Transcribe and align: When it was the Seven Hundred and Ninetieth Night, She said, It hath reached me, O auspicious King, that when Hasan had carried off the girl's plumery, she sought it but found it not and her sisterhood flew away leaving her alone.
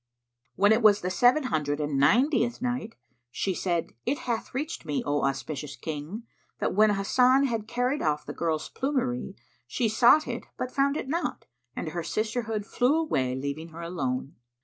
When 0.55 0.71
it 0.71 0.81
was 0.81 1.01
the 1.01 1.11
Seven 1.11 1.43
Hundred 1.43 1.79
and 1.79 1.99
Ninetieth 1.99 2.59
Night, 2.59 2.95
She 3.29 3.53
said, 3.53 3.93
It 4.03 4.17
hath 4.25 4.51
reached 4.51 4.83
me, 4.83 5.03
O 5.05 5.23
auspicious 5.23 5.75
King, 5.75 6.23
that 6.57 6.73
when 6.73 6.89
Hasan 6.95 7.43
had 7.43 7.67
carried 7.67 8.01
off 8.01 8.25
the 8.25 8.33
girl's 8.33 8.67
plumery, 8.67 9.35
she 9.67 9.87
sought 9.87 10.27
it 10.27 10.45
but 10.57 10.71
found 10.71 10.97
it 10.97 11.07
not 11.07 11.45
and 11.75 11.89
her 11.89 12.01
sisterhood 12.01 12.65
flew 12.65 12.95
away 12.95 13.35
leaving 13.35 13.67
her 13.67 13.81
alone. 13.81 14.33